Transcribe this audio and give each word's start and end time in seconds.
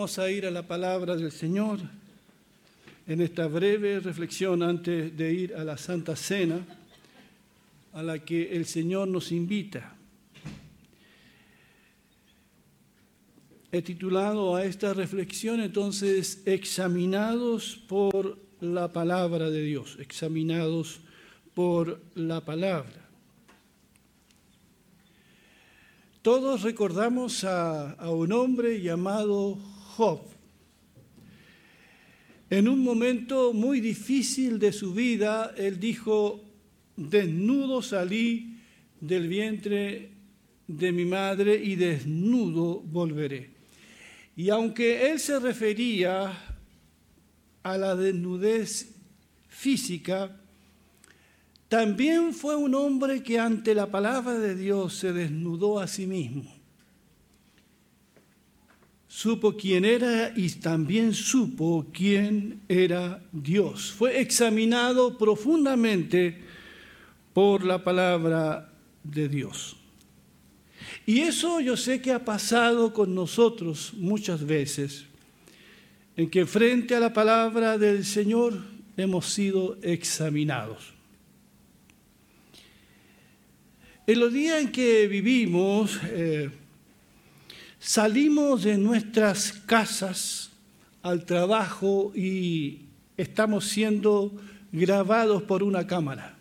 A 0.00 0.30
ir 0.30 0.46
a 0.46 0.50
la 0.50 0.62
palabra 0.62 1.14
del 1.14 1.30
Señor 1.30 1.78
en 3.06 3.20
esta 3.20 3.46
breve 3.48 4.00
reflexión 4.00 4.62
antes 4.62 5.14
de 5.14 5.30
ir 5.30 5.54
a 5.54 5.62
la 5.62 5.76
Santa 5.76 6.16
Cena 6.16 6.58
a 7.92 8.02
la 8.02 8.18
que 8.18 8.56
el 8.56 8.64
Señor 8.64 9.08
nos 9.08 9.30
invita. 9.30 9.94
He 13.70 13.82
titulado 13.82 14.56
a 14.56 14.64
esta 14.64 14.94
reflexión 14.94 15.60
entonces 15.60 16.40
examinados 16.46 17.78
por 17.86 18.38
la 18.62 18.90
palabra 18.90 19.50
de 19.50 19.62
Dios, 19.62 19.98
examinados 20.00 21.00
por 21.52 22.00
la 22.14 22.40
palabra. 22.40 23.06
Todos 26.22 26.62
recordamos 26.62 27.44
a, 27.44 27.96
un 28.10 28.32
hombre 28.32 28.82
llamado 28.82 29.58
Job. 30.00 30.20
En 32.48 32.68
un 32.68 32.82
momento 32.82 33.52
muy 33.52 33.82
difícil 33.82 34.58
de 34.58 34.72
su 34.72 34.94
vida, 34.94 35.52
él 35.58 35.78
dijo, 35.78 36.40
desnudo 36.96 37.82
salí 37.82 38.56
del 38.98 39.28
vientre 39.28 40.08
de 40.66 40.92
mi 40.92 41.04
madre 41.04 41.62
y 41.62 41.76
desnudo 41.76 42.80
volveré. 42.80 43.50
Y 44.36 44.48
aunque 44.48 45.10
él 45.10 45.20
se 45.20 45.38
refería 45.38 46.32
a 47.62 47.76
la 47.76 47.94
desnudez 47.94 48.94
física, 49.48 50.34
también 51.68 52.32
fue 52.32 52.56
un 52.56 52.74
hombre 52.74 53.22
que 53.22 53.38
ante 53.38 53.74
la 53.74 53.90
palabra 53.90 54.38
de 54.38 54.54
Dios 54.54 54.94
se 54.94 55.12
desnudó 55.12 55.78
a 55.78 55.86
sí 55.86 56.06
mismo. 56.06 56.59
Supo 59.10 59.56
quién 59.56 59.84
era 59.84 60.32
y 60.36 60.48
también 60.50 61.14
supo 61.14 61.84
quién 61.92 62.60
era 62.68 63.20
Dios. 63.32 63.90
Fue 63.90 64.20
examinado 64.20 65.18
profundamente 65.18 66.38
por 67.34 67.64
la 67.64 67.82
palabra 67.82 68.72
de 69.02 69.28
Dios. 69.28 69.76
Y 71.04 71.22
eso 71.22 71.58
yo 71.58 71.76
sé 71.76 72.00
que 72.00 72.12
ha 72.12 72.24
pasado 72.24 72.94
con 72.94 73.12
nosotros 73.12 73.94
muchas 73.96 74.46
veces, 74.46 75.06
en 76.16 76.30
que 76.30 76.46
frente 76.46 76.94
a 76.94 77.00
la 77.00 77.12
palabra 77.12 77.78
del 77.78 78.04
Señor 78.04 78.62
hemos 78.96 79.26
sido 79.26 79.76
examinados. 79.82 80.94
En 84.06 84.20
los 84.20 84.32
días 84.32 84.60
en 84.60 84.70
que 84.70 85.08
vivimos, 85.08 85.98
eh, 86.04 86.50
salimos 87.80 88.62
de 88.62 88.76
nuestras 88.76 89.52
casas 89.64 90.50
al 91.02 91.24
trabajo 91.24 92.12
y 92.14 92.82
estamos 93.16 93.64
siendo 93.64 94.32
grabados 94.70 95.42
por 95.42 95.62
una 95.62 95.86
cámara. 95.86 96.36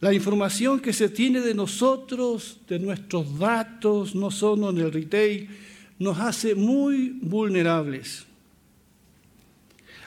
La 0.00 0.12
información 0.12 0.80
que 0.80 0.92
se 0.92 1.08
tiene 1.08 1.40
de 1.40 1.54
nosotros, 1.54 2.58
de 2.68 2.80
nuestros 2.80 3.38
datos, 3.38 4.16
no 4.16 4.32
solo 4.32 4.70
en 4.70 4.78
el 4.78 4.92
retail, 4.92 5.48
nos 6.00 6.18
hace 6.18 6.56
muy 6.56 7.20
vulnerables. 7.22 8.26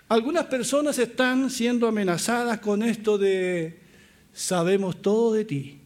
Algunas 0.10 0.46
personas 0.48 1.00
están 1.00 1.50
siendo 1.50 1.88
amenazadas 1.88 2.60
con 2.60 2.84
esto 2.84 3.18
de 3.18 3.80
sabemos 4.34 5.02
todo 5.02 5.34
de 5.34 5.46
ti. 5.46 5.80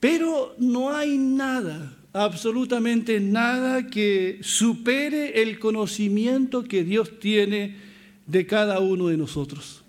Pero 0.00 0.54
no 0.58 0.94
hay 0.94 1.18
nada, 1.18 1.96
absolutamente 2.12 3.20
nada 3.20 3.86
que 3.88 4.38
supere 4.42 5.42
el 5.42 5.58
conocimiento 5.58 6.62
que 6.64 6.84
Dios 6.84 7.18
tiene 7.18 7.76
de 8.26 8.46
cada 8.46 8.78
uno 8.78 9.08
de 9.08 9.16
nosotros. 9.16 9.82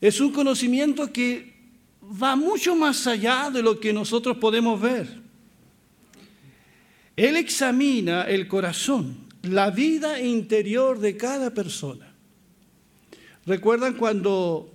Es 0.00 0.20
un 0.20 0.32
conocimiento 0.32 1.10
que 1.12 1.54
va 2.02 2.36
mucho 2.36 2.76
más 2.76 3.06
allá 3.06 3.50
de 3.50 3.62
lo 3.62 3.80
que 3.80 3.92
nosotros 3.92 4.36
podemos 4.36 4.80
ver. 4.80 5.24
Él 7.16 7.36
examina 7.36 8.22
el 8.24 8.46
corazón, 8.46 9.16
la 9.42 9.70
vida 9.70 10.20
interior 10.20 10.98
de 10.98 11.16
cada 11.16 11.54
persona. 11.54 12.12
¿Recuerdan 13.46 13.94
cuando 13.94 14.70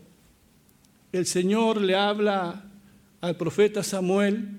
el 1.12 1.26
Señor 1.28 1.80
le 1.82 1.96
habla 1.96 2.71
al 3.22 3.38
profeta 3.38 3.84
Samuel 3.84 4.50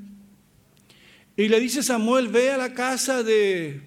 y 1.37 1.49
le 1.49 1.61
dice 1.61 1.83
Samuel, 1.83 2.29
ve 2.29 2.51
a 2.51 2.59
la 2.59 2.75
casa 2.75 3.23
de, 3.23 3.81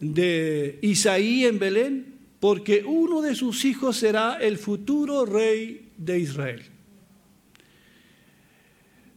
de 0.00 0.78
Isaí 0.82 1.44
en 1.44 1.58
Belén, 1.58 2.18
porque 2.40 2.84
uno 2.84 3.22
de 3.22 3.34
sus 3.34 3.64
hijos 3.64 3.96
será 3.96 4.38
el 4.40 4.58
futuro 4.58 5.24
rey 5.24 5.90
de 5.96 6.18
Israel. 6.18 6.62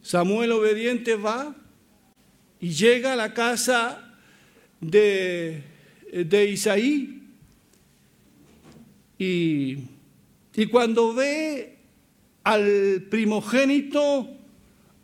Samuel 0.00 0.52
obediente 0.52 1.16
va 1.16 1.54
y 2.60 2.70
llega 2.70 3.12
a 3.12 3.16
la 3.16 3.34
casa 3.34 4.16
de, 4.80 5.62
de 6.12 6.48
Isaí 6.48 7.22
y, 9.18 9.76
cuando 10.70 11.14
ve 11.14 11.78
al 12.44 13.06
primogénito, 13.10 14.28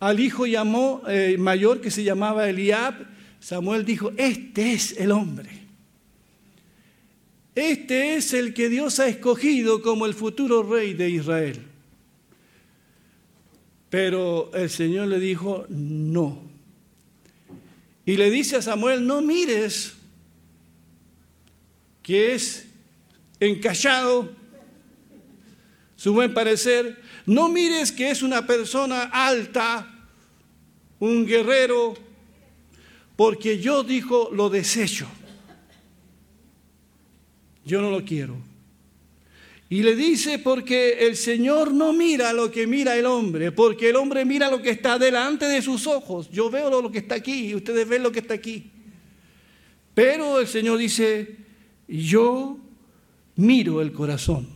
al 0.01 0.21
hijo 0.21 0.47
llamó, 0.47 1.03
eh, 1.09 1.37
mayor 1.39 1.81
que 1.81 1.91
se 1.91 2.05
llamaba 2.05 2.49
Eliab, 2.49 2.95
Samuel 3.41 3.85
dijo, 3.85 4.13
este 4.17 4.73
es 4.73 4.97
el 4.99 5.13
hombre. 5.13 5.51
Este 7.55 8.15
es 8.15 8.35
el 8.35 8.55
que 8.55 8.69
Dios 8.69 9.01
ha 9.01 9.09
escogido 9.09 9.83
como 9.83 10.07
el 10.07 10.15
futuro 10.15 10.63
rey 10.63 10.95
de 10.95 11.11
Israel. 11.11 11.61
Pero 13.91 14.51
el 14.55 14.71
Señor 14.71 15.09
le 15.09 15.19
dijo, 15.19 15.67
no. 15.69 16.43
Y 18.07 18.17
le 18.17 18.31
dice 18.31 18.57
a 18.57 18.63
Samuel, 18.63 19.07
no 19.07 19.23
mires 19.23 19.95
que 22.03 22.35
es 22.35 22.67
encallado, 23.41 24.31
su 25.97 26.13
buen 26.13 26.33
parecer. 26.33 26.99
No 27.29 27.51
mires 27.51 27.93
que 27.93 28.11
es 28.11 28.23
una 28.23 28.47
persona 28.47 29.03
alta, 29.03 29.87
un 30.99 31.27
guerrero, 31.27 31.95
porque 33.17 33.59
yo 33.59 33.85
dijo 33.85 34.31
lo 34.33 34.49
desecho. 34.49 35.07
Yo 37.67 37.83
no 37.83 37.91
lo 37.91 38.03
quiero. 38.03 38.35
Y 39.69 39.83
le 39.83 39.95
dice 39.95 40.39
porque 40.39 41.07
el 41.07 41.17
Señor 41.17 41.75
no 41.75 41.93
mira 41.93 42.33
lo 42.33 42.51
que 42.51 42.67
mira 42.67 42.97
el 42.97 43.05
hombre, 43.05 43.53
porque 43.53 43.91
el 43.91 43.97
hombre 43.97 44.25
mira 44.25 44.51
lo 44.51 44.63
que 44.63 44.71
está 44.71 44.99
delante 44.99 45.45
de 45.45 45.61
sus 45.61 45.87
ojos. 45.87 46.31
Yo 46.31 46.49
veo 46.49 46.81
lo 46.81 46.91
que 46.91 47.01
está 47.01 47.17
aquí 47.17 47.49
y 47.49 47.55
ustedes 47.55 47.87
ven 47.87 48.05
lo 48.05 48.11
que 48.11 48.21
está 48.21 48.33
aquí. 48.33 48.71
Pero 49.93 50.41
el 50.41 50.47
Señor 50.47 50.79
dice, 50.79 51.37
yo 51.87 52.57
miro 53.37 53.83
el 53.83 53.93
corazón. 53.93 54.49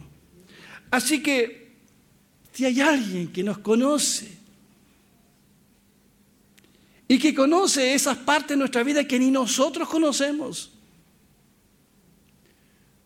Así 0.91 1.22
que 1.22 1.62
si 2.53 2.65
hay 2.67 2.81
alguien 2.81 3.29
que 3.29 3.43
nos 3.43 3.59
conoce 3.59 4.31
y 7.09 7.19
que 7.19 7.34
conoce 7.34 7.95
esas 7.95 8.19
partes 8.19 8.51
de 8.51 8.57
nuestra 8.57 8.83
vida 8.83 9.07
que 9.07 9.19
ni 9.19 9.31
nosotros 9.31 9.89
conocemos, 9.89 10.71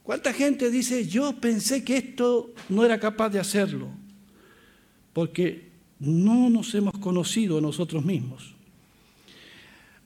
¿cuánta 0.03 0.33
gente 0.33 0.71
dice, 0.71 1.07
yo 1.07 1.33
pensé 1.35 1.85
que 1.85 1.97
esto 1.97 2.53
no 2.69 2.85
era 2.85 2.99
capaz 2.99 3.31
de 3.31 3.39
hacerlo? 3.39 3.89
Porque 5.13 5.71
no 6.01 6.51
nos 6.51 6.75
hemos 6.75 6.99
conocido 6.99 7.59
a 7.59 7.61
nosotros 7.61 8.05
mismos. 8.05 8.55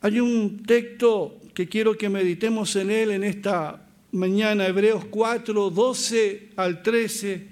Hay 0.03 0.21
un 0.21 0.63
texto 0.63 1.39
que 1.53 1.69
quiero 1.69 1.97
que 1.97 2.09
meditemos 2.09 2.75
en 2.77 2.91
él 2.91 3.11
en 3.11 3.25
esta 3.25 3.87
mañana, 4.13 4.67
Hebreos 4.67 5.05
4, 5.07 5.71
12 5.71 6.51
al 6.57 6.83
13. 6.83 7.50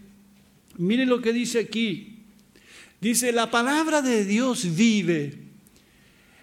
Mire 0.78 1.04
lo 1.04 1.20
que 1.20 1.32
dice 1.32 1.58
aquí. 1.58 2.14
Dice, 3.00 3.32
la 3.32 3.50
palabra 3.50 4.00
de 4.00 4.24
Dios 4.24 4.74
vive, 4.74 5.38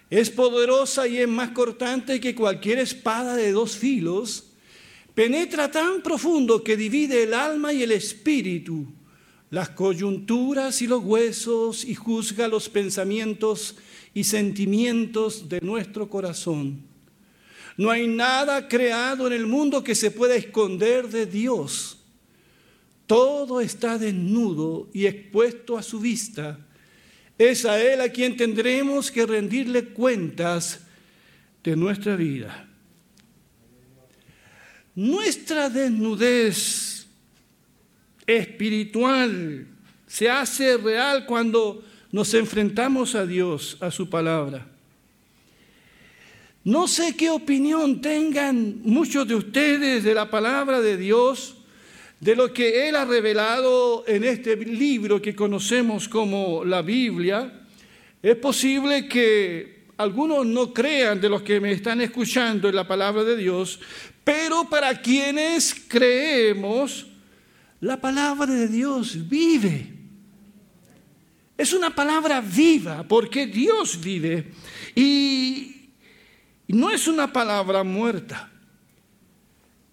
es 0.08 0.30
poderosa 0.30 1.08
y 1.08 1.18
es 1.18 1.28
más 1.28 1.50
cortante 1.50 2.20
que 2.20 2.34
cualquier 2.34 2.78
espada 2.78 3.34
de 3.34 3.52
dos 3.52 3.76
filos, 3.76 4.52
penetra 5.14 5.70
tan 5.70 6.02
profundo 6.02 6.62
que 6.62 6.76
divide 6.76 7.24
el 7.24 7.34
alma 7.34 7.72
y 7.72 7.82
el 7.82 7.92
espíritu, 7.92 8.86
las 9.50 9.70
coyunturas 9.70 10.80
y 10.80 10.86
los 10.86 11.02
huesos 11.02 11.84
y 11.84 11.94
juzga 11.94 12.48
los 12.48 12.68
pensamientos 12.68 13.76
y 14.14 14.24
sentimientos 14.24 15.48
de 15.48 15.60
nuestro 15.60 16.08
corazón. 16.08 16.82
No 17.76 17.90
hay 17.90 18.06
nada 18.06 18.68
creado 18.68 19.26
en 19.26 19.34
el 19.34 19.46
mundo 19.46 19.84
que 19.84 19.94
se 19.94 20.10
pueda 20.10 20.34
esconder 20.36 21.08
de 21.08 21.26
Dios. 21.26 21.98
Todo 23.06 23.60
está 23.60 23.98
desnudo 23.98 24.88
y 24.92 25.06
expuesto 25.06 25.78
a 25.78 25.82
su 25.82 26.00
vista. 26.00 26.58
es 27.38 27.66
a 27.66 27.80
Él 27.80 28.00
a 28.00 28.08
quien 28.08 28.36
tendremos 28.36 29.10
que 29.10 29.26
rendirle 29.26 29.84
cuentas 29.88 30.80
de 31.62 31.76
nuestra 31.76 32.16
vida. 32.16 32.66
Nuestra 34.94 35.68
desnudez 35.68 37.06
espiritual 38.26 39.66
se 40.06 40.30
hace 40.30 40.78
real 40.78 41.26
cuando 41.26 41.84
nos 42.10 42.32
enfrentamos 42.32 43.14
a 43.14 43.26
Dios, 43.26 43.76
a 43.80 43.90
su 43.90 44.08
palabra. 44.08 44.66
No 46.64 46.88
sé 46.88 47.14
qué 47.14 47.30
opinión 47.30 48.00
tengan 48.00 48.80
muchos 48.82 49.28
de 49.28 49.34
ustedes 49.34 50.02
de 50.02 50.14
la 50.14 50.30
palabra 50.30 50.80
de 50.80 50.96
Dios, 50.96 51.56
de 52.20 52.34
lo 52.34 52.52
que 52.52 52.88
Él 52.88 52.96
ha 52.96 53.04
revelado 53.04 54.04
en 54.06 54.24
este 54.24 54.56
libro 54.56 55.20
que 55.20 55.34
conocemos 55.34 56.08
como 56.08 56.64
la 56.64 56.82
Biblia. 56.82 57.66
Es 58.22 58.36
posible 58.36 59.06
que 59.06 59.86
algunos 59.98 60.46
no 60.46 60.72
crean 60.72 61.20
de 61.20 61.28
los 61.28 61.42
que 61.42 61.60
me 61.60 61.72
están 61.72 62.00
escuchando 62.00 62.68
en 62.68 62.76
la 62.76 62.86
palabra 62.86 63.24
de 63.24 63.36
Dios, 63.36 63.80
pero 64.24 64.68
para 64.68 65.00
quienes 65.00 65.74
creemos, 65.88 67.06
la 67.80 68.00
palabra 68.00 68.46
de 68.46 68.68
Dios 68.68 69.28
vive. 69.28 69.92
Es 71.56 71.72
una 71.72 71.94
palabra 71.94 72.40
viva 72.40 73.04
porque 73.08 73.46
Dios 73.46 73.98
vive 74.00 74.52
y 74.94 75.90
no 76.68 76.90
es 76.90 77.06
una 77.08 77.32
palabra 77.32 77.82
muerta. 77.82 78.50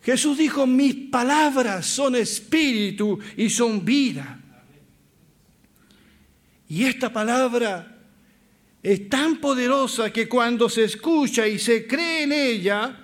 Jesús 0.04 0.38
dijo, 0.38 0.68
mis 0.68 0.94
palabras 1.10 1.86
son 1.86 2.16
espíritu 2.16 3.20
y 3.38 3.50
son 3.50 3.84
vida. 3.86 4.40
Y 6.68 6.84
esta 6.84 7.12
palabra 7.12 8.00
es 8.82 9.08
tan 9.08 9.38
poderosa 9.38 10.12
que 10.12 10.28
cuando 10.28 10.68
se 10.68 10.84
escucha 10.84 11.48
y 11.48 11.58
se 11.58 11.88
cree 11.88 12.24
en 12.24 12.34
ella, 12.34 13.00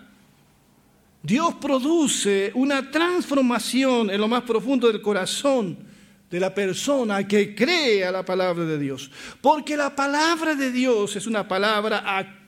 Dios 1.23 1.55
produce 1.55 2.51
una 2.55 2.91
transformación 2.91 4.09
en 4.09 4.19
lo 4.19 4.27
más 4.27 4.43
profundo 4.43 4.87
del 4.91 5.01
corazón 5.01 5.77
de 6.29 6.39
la 6.39 6.53
persona 6.53 7.27
que 7.27 7.55
cree 7.55 8.05
a 8.05 8.11
la 8.11 8.23
palabra 8.23 8.65
de 8.65 8.77
Dios. 8.77 9.09
Porque 9.41 9.75
la 9.75 9.95
palabra 9.95 10.53
de 10.55 10.71
Dios 10.71 11.15
es 11.15 11.27
una 11.27 11.47
palabra 11.47 12.17
activa, 12.17 12.38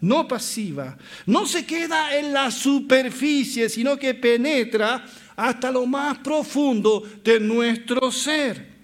no 0.00 0.26
pasiva. 0.26 0.96
No 1.26 1.46
se 1.46 1.64
queda 1.64 2.16
en 2.16 2.32
la 2.32 2.50
superficie, 2.50 3.68
sino 3.68 3.96
que 3.96 4.14
penetra 4.14 5.04
hasta 5.36 5.70
lo 5.70 5.86
más 5.86 6.18
profundo 6.18 7.02
de 7.22 7.40
nuestro 7.40 8.10
ser. 8.10 8.74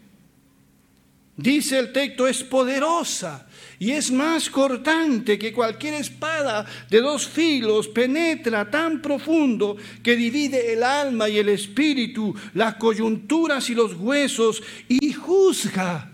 Dice 1.37 1.79
el 1.79 1.93
texto, 1.93 2.27
es 2.27 2.45
poderosa 2.45 3.47
y 3.79 3.91
es 3.91 4.13
más 4.13 4.51
cortante 4.51 5.39
que 5.39 5.53
cualquier 5.53 5.95
espada 5.95 6.65
de 6.89 7.01
dos 7.01 7.27
filos, 7.27 7.89
penetra 7.89 8.71
tan 8.71 9.01
profundo 9.01 9.77
que 10.03 10.15
divide 10.15 10.73
el 10.75 10.83
alma 10.83 11.29
y 11.29 11.39
el 11.39 11.49
espíritu, 11.49 12.35
las 12.55 12.75
coyunturas 12.75 13.71
y 13.71 13.75
los 13.75 13.95
huesos, 13.95 14.63
y 14.89 15.13
juzga, 15.13 16.13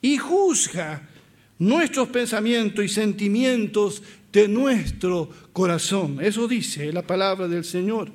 y 0.00 0.18
juzga 0.18 1.08
nuestros 1.58 2.08
pensamientos 2.08 2.84
y 2.84 2.88
sentimientos 2.88 4.02
de 4.32 4.48
nuestro 4.48 5.30
corazón. 5.52 6.18
Eso 6.20 6.46
dice 6.46 6.92
la 6.92 7.02
palabra 7.02 7.48
del 7.48 7.64
Señor. 7.64 8.10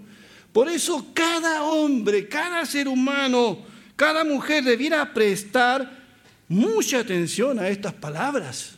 Por 0.51 0.69
eso 0.69 1.07
cada 1.13 1.63
hombre, 1.63 2.27
cada 2.27 2.65
ser 2.65 2.87
humano, 2.87 3.57
cada 3.95 4.23
mujer 4.23 4.63
debiera 4.63 5.13
prestar 5.13 6.03
mucha 6.47 6.99
atención 6.99 7.59
a 7.59 7.67
estas 7.69 7.93
palabras. 7.93 8.75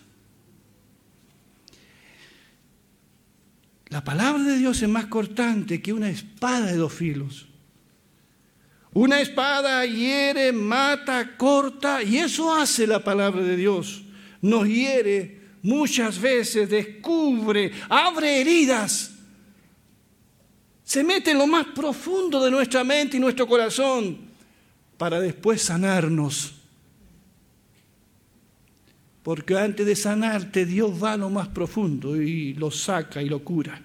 La 3.89 4.03
palabra 4.03 4.43
de 4.43 4.57
Dios 4.57 4.81
es 4.81 4.89
más 4.89 5.05
cortante 5.05 5.81
que 5.81 5.93
una 5.93 6.09
espada 6.09 6.67
de 6.67 6.77
dos 6.77 6.93
filos. 6.93 7.47
Una 8.93 9.19
espada 9.19 9.85
hiere, 9.85 10.53
mata, 10.53 11.35
corta, 11.35 12.01
y 12.01 12.17
eso 12.17 12.53
hace 12.53 12.87
la 12.87 13.03
palabra 13.03 13.41
de 13.41 13.57
Dios. 13.57 14.04
Nos 14.45 14.67
hiere 14.67 15.39
muchas 15.63 16.21
veces, 16.21 16.69
descubre, 16.69 17.71
abre 17.89 18.41
heridas. 18.41 19.11
Se 20.83 21.03
mete 21.03 21.31
en 21.31 21.39
lo 21.39 21.47
más 21.47 21.65
profundo 21.73 22.43
de 22.43 22.51
nuestra 22.51 22.83
mente 22.83 23.17
y 23.17 23.19
nuestro 23.19 23.47
corazón 23.47 24.19
para 24.97 25.19
después 25.19 25.63
sanarnos 25.63 26.53
porque 29.23 29.57
antes 29.57 29.83
de 29.87 29.95
sanarte 29.95 30.67
Dios 30.67 31.03
va 31.03 31.13
a 31.13 31.17
lo 31.17 31.31
más 31.31 31.47
profundo 31.47 32.15
y 32.15 32.53
lo 32.53 32.69
saca 32.69 33.23
y 33.23 33.27
lo 33.27 33.43
cura. 33.43 33.81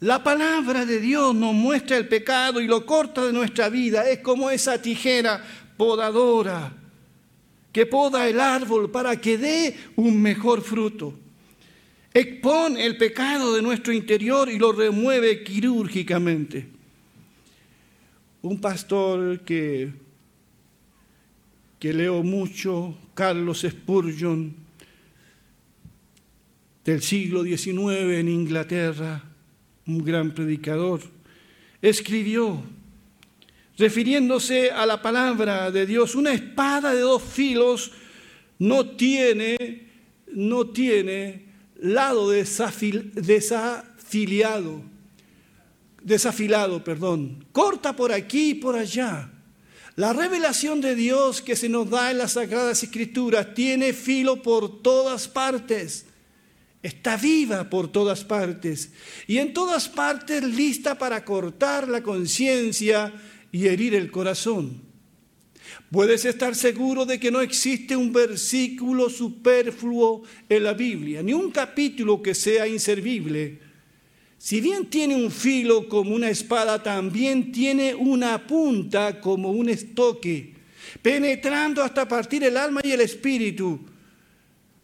La 0.00 0.24
palabra 0.24 0.84
de 0.84 0.98
Dios 0.98 1.32
nos 1.36 1.54
muestra 1.54 1.96
el 1.96 2.08
pecado 2.08 2.60
y 2.60 2.66
lo 2.66 2.84
corta 2.84 3.24
de 3.24 3.32
nuestra 3.32 3.68
vida. 3.68 4.10
Es 4.10 4.18
como 4.18 4.50
esa 4.50 4.82
tijera 4.82 5.44
podadora 5.76 6.72
que 7.78 7.86
poda 7.86 8.28
el 8.28 8.40
árbol 8.40 8.90
para 8.90 9.20
que 9.20 9.38
dé 9.38 9.76
un 9.94 10.20
mejor 10.20 10.62
fruto. 10.62 11.14
Expone 12.12 12.84
el 12.84 12.96
pecado 12.96 13.54
de 13.54 13.62
nuestro 13.62 13.92
interior 13.92 14.50
y 14.50 14.58
lo 14.58 14.72
remueve 14.72 15.44
quirúrgicamente. 15.44 16.66
Un 18.42 18.60
pastor 18.60 19.38
que 19.44 19.92
que 21.78 21.92
leo 21.92 22.24
mucho, 22.24 22.98
Carlos 23.14 23.64
Spurgeon, 23.64 24.52
del 26.84 27.00
siglo 27.00 27.44
XIX 27.44 28.18
en 28.18 28.28
Inglaterra, 28.28 29.22
un 29.86 30.04
gran 30.04 30.32
predicador, 30.32 31.00
escribió, 31.80 32.60
refiriéndose 33.78 34.70
a 34.72 34.84
la 34.84 35.00
palabra 35.00 35.70
de 35.70 35.86
Dios, 35.86 36.16
una 36.16 36.32
espada 36.32 36.92
de 36.92 37.00
dos 37.00 37.22
filos 37.22 37.92
no 38.58 38.96
tiene, 38.96 39.86
no 40.32 40.66
tiene 40.66 41.46
lado 41.80 42.30
desafiliado, 42.30 44.82
desafilado, 46.02 46.82
perdón, 46.82 47.46
corta 47.52 47.94
por 47.94 48.10
aquí 48.12 48.50
y 48.50 48.54
por 48.54 48.74
allá. 48.74 49.30
La 49.94 50.12
revelación 50.12 50.80
de 50.80 50.96
Dios 50.96 51.40
que 51.40 51.54
se 51.56 51.68
nos 51.68 51.88
da 51.90 52.10
en 52.10 52.18
las 52.18 52.32
Sagradas 52.32 52.82
Escrituras 52.82 53.54
tiene 53.54 53.92
filo 53.92 54.42
por 54.42 54.82
todas 54.82 55.28
partes. 55.28 56.06
Está 56.82 57.16
viva 57.16 57.68
por 57.68 57.90
todas 57.90 58.24
partes. 58.24 58.92
Y 59.26 59.38
en 59.38 59.52
todas 59.52 59.88
partes 59.88 60.44
lista 60.44 60.96
para 60.96 61.24
cortar 61.24 61.88
la 61.88 62.04
conciencia 62.04 63.12
y 63.52 63.66
herir 63.66 63.94
el 63.94 64.10
corazón. 64.10 64.82
Puedes 65.90 66.24
estar 66.24 66.54
seguro 66.54 67.06
de 67.06 67.18
que 67.20 67.30
no 67.30 67.40
existe 67.40 67.96
un 67.96 68.12
versículo 68.12 69.10
superfluo 69.10 70.22
en 70.48 70.64
la 70.64 70.72
Biblia, 70.72 71.22
ni 71.22 71.32
un 71.32 71.50
capítulo 71.50 72.22
que 72.22 72.34
sea 72.34 72.66
inservible 72.66 73.68
si 74.38 74.60
bien 74.60 74.86
tiene 74.86 75.16
un 75.16 75.32
filo 75.32 75.88
como 75.88 76.14
una 76.14 76.30
espada, 76.30 76.80
también 76.80 77.50
tiene 77.50 77.92
una 77.94 78.46
punta 78.46 79.20
como 79.20 79.50
un 79.50 79.68
estoque, 79.68 80.54
penetrando 81.02 81.82
hasta 81.82 82.06
partir 82.06 82.44
el 82.44 82.56
alma 82.56 82.80
y 82.84 82.92
el 82.92 83.00
espíritu. 83.00 83.80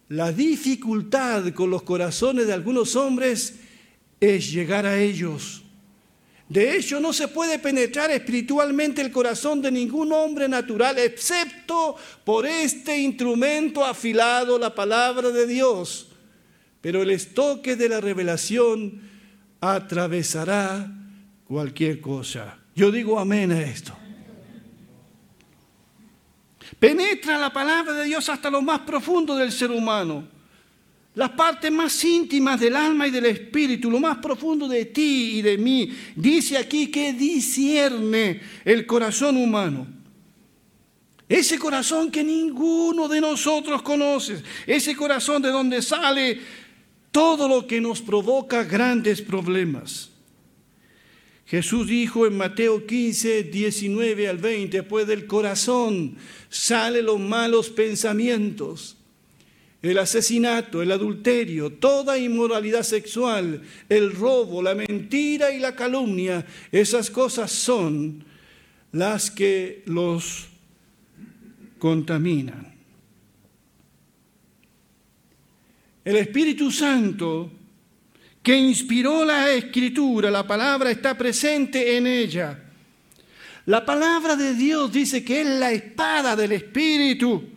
La 0.09 0.33
dificultad 0.33 1.53
con 1.53 1.69
los 1.69 1.83
corazones 1.83 2.47
de 2.47 2.53
algunos 2.53 2.97
hombres 2.97 3.55
es 4.19 4.51
llegar 4.51 4.85
a 4.85 4.99
ellos. 4.99 5.63
De 6.47 6.77
hecho, 6.77 6.99
no 6.99 7.11
se 7.11 7.27
puede 7.27 7.57
penetrar 7.57 8.11
espiritualmente 8.11 9.01
el 9.01 9.11
corazón 9.11 9.61
de 9.61 9.71
ningún 9.71 10.11
hombre 10.11 10.47
natural, 10.47 10.99
excepto 10.99 11.95
por 12.23 12.45
este 12.45 12.99
instrumento 12.99 13.83
afilado, 13.83 14.59
la 14.59 14.73
palabra 14.73 15.29
de 15.29 15.47
Dios. 15.47 16.09
Pero 16.81 17.01
el 17.01 17.09
estoque 17.09 17.75
de 17.75 17.89
la 17.89 17.99
revelación 17.99 19.01
atravesará 19.59 20.87
cualquier 21.47 21.99
cosa. 21.99 22.59
Yo 22.75 22.91
digo 22.91 23.19
amén 23.19 23.51
a 23.51 23.61
esto. 23.61 23.97
Penetra 26.77 27.39
la 27.39 27.51
palabra 27.51 27.93
de 27.93 28.05
Dios 28.05 28.29
hasta 28.29 28.51
lo 28.51 28.61
más 28.61 28.81
profundo 28.81 29.35
del 29.35 29.51
ser 29.51 29.71
humano, 29.71 30.27
las 31.15 31.31
partes 31.31 31.71
más 31.71 32.03
íntimas 32.03 32.59
del 32.59 32.75
alma 32.75 33.07
y 33.07 33.11
del 33.11 33.25
espíritu, 33.25 33.89
lo 33.89 33.99
más 33.99 34.17
profundo 34.17 34.67
de 34.67 34.85
ti 34.85 35.37
y 35.37 35.41
de 35.41 35.57
mí. 35.57 35.89
Dice 36.15 36.57
aquí 36.57 36.87
que 36.87 37.13
discierne 37.13 38.41
el 38.63 38.85
corazón 38.85 39.37
humano. 39.37 39.87
Ese 41.27 41.57
corazón 41.57 42.11
que 42.11 42.23
ninguno 42.23 43.07
de 43.07 43.19
nosotros 43.19 43.81
conoce, 43.81 44.43
ese 44.67 44.95
corazón 44.95 45.41
de 45.41 45.49
donde 45.49 45.81
sale 45.81 46.39
todo 47.11 47.47
lo 47.47 47.65
que 47.65 47.81
nos 47.81 48.01
provoca 48.01 48.63
grandes 48.63 49.21
problemas. 49.21 50.11
Jesús 51.45 51.87
dijo 51.87 52.27
en 52.27 52.37
Mateo 52.37 52.85
15, 52.85 53.43
19 53.43 54.27
al 54.27 54.37
20, 54.37 54.83
pues 54.83 55.07
del 55.07 55.25
corazón 55.27 56.17
salen 56.49 57.05
los 57.05 57.19
malos 57.19 57.69
pensamientos, 57.69 58.97
el 59.91 59.97
asesinato, 59.99 60.81
el 60.81 60.91
adulterio, 60.91 61.73
toda 61.73 62.17
inmoralidad 62.17 62.83
sexual, 62.83 63.61
el 63.87 64.13
robo, 64.13 64.61
la 64.61 64.73
mentira 64.73 65.51
y 65.51 65.59
la 65.59 65.75
calumnia. 65.75 66.45
Esas 66.71 67.11
cosas 67.11 67.51
son 67.51 68.23
las 68.91 69.29
que 69.29 69.83
los 69.85 70.47
contaminan. 71.77 72.73
El 76.03 76.15
Espíritu 76.17 76.71
Santo 76.71 77.51
que 78.41 78.55
inspiró 78.55 79.25
la 79.25 79.51
escritura, 79.51 80.29
la 80.29 80.45
palabra 80.45 80.91
está 80.91 81.17
presente 81.17 81.97
en 81.97 82.05
ella. 82.05 82.59
La 83.65 83.83
palabra 83.83 84.35
de 84.35 84.53
Dios 84.53 84.91
dice 84.91 85.23
que 85.23 85.41
es 85.41 85.47
la 85.47 85.71
espada 85.71 86.35
del 86.35 86.51
Espíritu. 86.51 87.54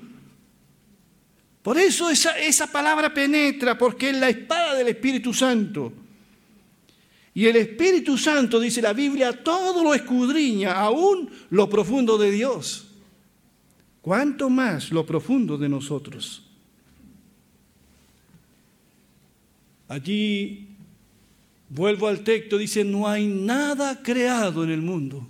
Por 1.68 1.76
eso 1.76 2.08
esa, 2.08 2.72
palabra 2.72 3.12
penetra, 3.12 3.76
porque 3.76 4.08
es 4.08 4.16
la 4.16 4.30
espada 4.30 4.74
del 4.74 4.88
Espíritu 4.88 5.34
Santo. 5.34 5.92
Y 7.34 7.44
el 7.44 7.56
Espíritu 7.56 8.16
Santo, 8.16 8.58
dice 8.58 8.80
la 8.80 8.94
Biblia, 8.94 9.44
todo 9.44 9.84
lo 9.84 9.92
escudriña, 9.92 10.72
aún 10.72 11.28
lo 11.50 11.68
profundo 11.68 12.16
de 12.16 12.30
Dios. 12.30 12.86
¿Cuánto 14.00 14.48
más 14.48 14.90
lo 14.92 15.04
profundo 15.04 15.58
de 15.58 15.68
nosotros? 15.68 16.42
Allí 19.88 20.68
Vuelvo 21.68 22.08
al 22.08 22.24
texto, 22.24 22.56
dice, 22.56 22.82
no 22.82 23.06
hay 23.06 23.26
nada 23.26 24.02
creado 24.02 24.64
en 24.64 24.70
el 24.70 24.80
mundo 24.80 25.28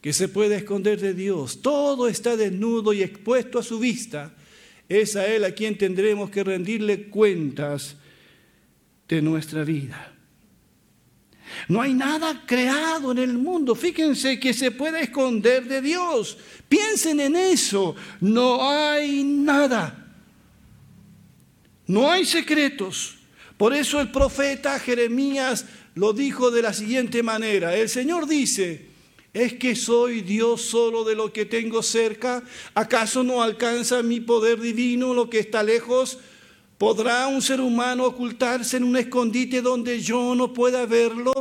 que 0.00 0.12
se 0.12 0.26
pueda 0.26 0.56
esconder 0.56 1.00
de 1.00 1.14
Dios. 1.14 1.62
Todo 1.62 2.08
está 2.08 2.36
desnudo 2.36 2.92
y 2.92 3.04
expuesto 3.04 3.60
a 3.60 3.62
su 3.62 3.78
vista. 3.78 4.34
Es 4.88 5.16
a 5.16 5.26
Él 5.26 5.44
a 5.44 5.52
quien 5.52 5.78
tendremos 5.78 6.30
que 6.30 6.44
rendirle 6.44 7.08
cuentas 7.08 7.96
de 9.08 9.22
nuestra 9.22 9.64
vida. 9.64 10.12
No 11.68 11.80
hay 11.82 11.94
nada 11.94 12.44
creado 12.46 13.12
en 13.12 13.18
el 13.18 13.38
mundo, 13.38 13.74
fíjense, 13.74 14.40
que 14.40 14.54
se 14.54 14.70
pueda 14.70 15.00
esconder 15.00 15.64
de 15.64 15.80
Dios. 15.80 16.38
Piensen 16.68 17.20
en 17.20 17.36
eso. 17.36 17.94
No 18.20 18.68
hay 18.68 19.22
nada. 19.24 20.14
No 21.86 22.10
hay 22.10 22.24
secretos. 22.24 23.16
Por 23.56 23.74
eso 23.74 24.00
el 24.00 24.10
profeta 24.10 24.78
Jeremías 24.78 25.66
lo 25.94 26.12
dijo 26.12 26.50
de 26.50 26.62
la 26.62 26.72
siguiente 26.72 27.22
manera. 27.22 27.76
El 27.76 27.88
Señor 27.88 28.26
dice, 28.26 28.91
¿es 29.32 29.54
que 29.54 29.74
soy 29.74 30.20
Dios 30.20 30.62
solo 30.62 31.04
de 31.04 31.14
lo 31.14 31.32
que 31.32 31.46
tengo 31.46 31.82
cerca? 31.82 32.42
¿Acaso 32.74 33.22
no 33.22 33.42
alcanza 33.42 34.02
mi 34.02 34.20
poder 34.20 34.60
divino 34.60 35.14
lo 35.14 35.30
que 35.30 35.38
está 35.38 35.62
lejos? 35.62 36.18
¿Podrá 36.78 37.28
un 37.28 37.40
ser 37.40 37.60
humano 37.60 38.04
ocultarse 38.04 38.76
en 38.76 38.84
un 38.84 38.96
escondite 38.96 39.62
donde 39.62 40.00
yo 40.00 40.34
no 40.34 40.52
pueda 40.52 40.84
verlo? 40.84 41.32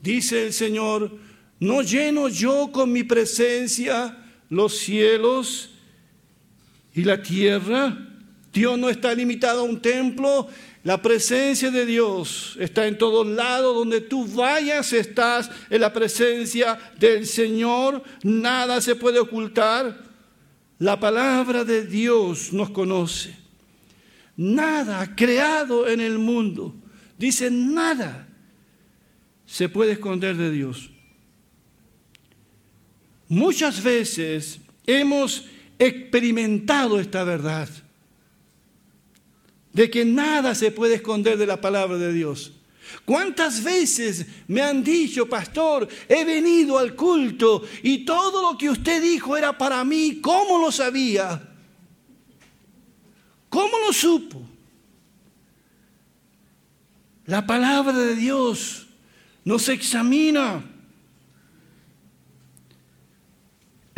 Dice 0.00 0.46
el 0.46 0.52
Señor, 0.52 1.18
¿no 1.60 1.82
lleno 1.82 2.28
yo 2.28 2.70
con 2.72 2.92
mi 2.92 3.02
presencia 3.02 4.16
los 4.48 4.78
cielos 4.78 5.70
y 6.94 7.02
la 7.02 7.22
tierra? 7.22 8.07
Dios 8.52 8.78
no 8.78 8.88
está 8.88 9.14
limitado 9.14 9.60
a 9.60 9.64
un 9.64 9.80
templo 9.80 10.48
la 10.88 11.02
presencia 11.02 11.70
de 11.70 11.84
Dios 11.84 12.56
está 12.58 12.86
en 12.86 12.96
todos 12.96 13.26
lados. 13.26 13.74
Donde 13.74 14.00
tú 14.00 14.26
vayas, 14.26 14.92
estás 14.94 15.50
en 15.68 15.82
la 15.82 15.92
presencia 15.92 16.78
del 16.98 17.26
Señor. 17.26 18.02
Nada 18.22 18.80
se 18.80 18.94
puede 18.94 19.18
ocultar. 19.18 20.02
La 20.78 20.98
palabra 20.98 21.64
de 21.64 21.84
Dios 21.84 22.54
nos 22.54 22.70
conoce. 22.70 23.36
Nada 24.36 25.14
creado 25.14 25.88
en 25.88 26.00
el 26.00 26.16
mundo, 26.18 26.74
dice 27.18 27.50
nada, 27.50 28.28
se 29.44 29.68
puede 29.68 29.92
esconder 29.92 30.36
de 30.36 30.52
Dios. 30.52 30.90
Muchas 33.28 33.82
veces 33.82 34.60
hemos 34.86 35.44
experimentado 35.78 37.00
esta 37.00 37.24
verdad 37.24 37.68
de 39.72 39.90
que 39.90 40.04
nada 40.04 40.54
se 40.54 40.70
puede 40.70 40.96
esconder 40.96 41.38
de 41.38 41.46
la 41.46 41.60
palabra 41.60 41.98
de 41.98 42.12
Dios. 42.12 42.52
¿Cuántas 43.04 43.62
veces 43.62 44.26
me 44.46 44.62
han 44.62 44.82
dicho, 44.82 45.28
pastor, 45.28 45.88
he 46.08 46.24
venido 46.24 46.78
al 46.78 46.94
culto 46.94 47.62
y 47.82 48.04
todo 48.04 48.50
lo 48.50 48.58
que 48.58 48.70
usted 48.70 49.02
dijo 49.02 49.36
era 49.36 49.56
para 49.56 49.84
mí? 49.84 50.20
¿Cómo 50.22 50.58
lo 50.58 50.72
sabía? 50.72 51.42
¿Cómo 53.48 53.78
lo 53.86 53.92
supo? 53.92 54.42
La 57.26 57.46
palabra 57.46 57.92
de 57.92 58.16
Dios 58.16 58.86
nos 59.44 59.68
examina 59.68 60.64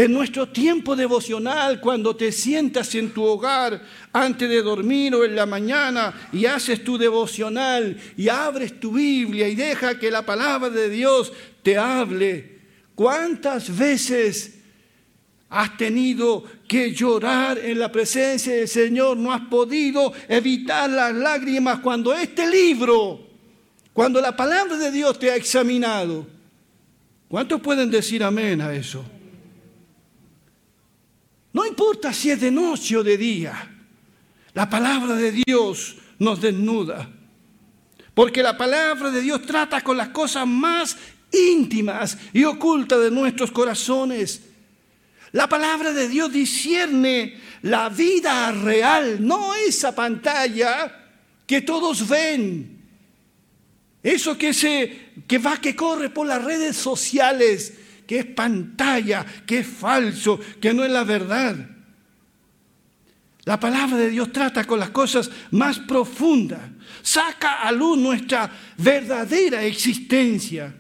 En 0.00 0.14
nuestro 0.14 0.48
tiempo 0.48 0.96
devocional, 0.96 1.78
cuando 1.78 2.16
te 2.16 2.32
sientas 2.32 2.94
en 2.94 3.10
tu 3.10 3.22
hogar 3.22 3.82
antes 4.14 4.48
de 4.48 4.62
dormir 4.62 5.14
o 5.14 5.26
en 5.26 5.36
la 5.36 5.44
mañana 5.44 6.30
y 6.32 6.46
haces 6.46 6.82
tu 6.82 6.96
devocional 6.96 8.00
y 8.16 8.30
abres 8.30 8.80
tu 8.80 8.92
Biblia 8.92 9.46
y 9.46 9.54
deja 9.54 9.98
que 9.98 10.10
la 10.10 10.24
palabra 10.24 10.70
de 10.70 10.88
Dios 10.88 11.34
te 11.62 11.76
hable, 11.76 12.60
¿cuántas 12.94 13.76
veces 13.76 14.60
has 15.50 15.76
tenido 15.76 16.44
que 16.66 16.94
llorar 16.94 17.58
en 17.58 17.78
la 17.78 17.92
presencia 17.92 18.54
del 18.54 18.68
Señor? 18.68 19.18
No 19.18 19.34
has 19.34 19.42
podido 19.48 20.14
evitar 20.30 20.88
las 20.88 21.14
lágrimas 21.14 21.80
cuando 21.80 22.14
este 22.14 22.50
libro, 22.50 23.20
cuando 23.92 24.18
la 24.22 24.34
palabra 24.34 24.78
de 24.78 24.90
Dios 24.90 25.18
te 25.18 25.30
ha 25.30 25.36
examinado. 25.36 26.26
¿Cuántos 27.28 27.60
pueden 27.60 27.90
decir 27.90 28.24
amén 28.24 28.62
a 28.62 28.72
eso? 28.72 29.04
No 31.52 31.66
importa 31.66 32.12
si 32.12 32.30
es 32.30 32.40
de 32.40 32.50
noche 32.50 32.96
o 32.96 33.02
de 33.02 33.16
día, 33.16 33.54
la 34.54 34.68
palabra 34.68 35.14
de 35.14 35.32
Dios 35.32 35.96
nos 36.18 36.40
desnuda. 36.40 37.10
Porque 38.14 38.42
la 38.42 38.56
palabra 38.56 39.10
de 39.10 39.20
Dios 39.20 39.42
trata 39.42 39.80
con 39.80 39.96
las 39.96 40.08
cosas 40.08 40.46
más 40.46 40.96
íntimas 41.32 42.18
y 42.32 42.44
ocultas 42.44 43.00
de 43.00 43.10
nuestros 43.10 43.50
corazones. 43.50 44.42
La 45.32 45.48
palabra 45.48 45.92
de 45.92 46.08
Dios 46.08 46.32
discierne 46.32 47.38
la 47.62 47.88
vida 47.88 48.50
real, 48.52 49.24
no 49.24 49.54
esa 49.54 49.94
pantalla 49.94 51.08
que 51.46 51.62
todos 51.62 52.08
ven. 52.08 52.78
Eso 54.02 54.36
que 54.36 54.52
se 54.54 55.10
que 55.26 55.38
va 55.38 55.60
que 55.60 55.76
corre 55.76 56.10
por 56.10 56.26
las 56.26 56.42
redes 56.42 56.76
sociales 56.76 57.74
que 58.10 58.18
es 58.18 58.26
pantalla, 58.26 59.24
que 59.46 59.60
es 59.60 59.66
falso, 59.68 60.40
que 60.60 60.74
no 60.74 60.82
es 60.82 60.90
la 60.90 61.04
verdad. 61.04 61.54
La 63.44 63.60
palabra 63.60 63.96
de 63.98 64.10
Dios 64.10 64.32
trata 64.32 64.64
con 64.64 64.80
las 64.80 64.90
cosas 64.90 65.30
más 65.52 65.78
profundas, 65.78 66.60
saca 67.02 67.62
a 67.62 67.70
luz 67.70 67.96
nuestra 67.96 68.50
verdadera 68.78 69.62
existencia. 69.62 70.74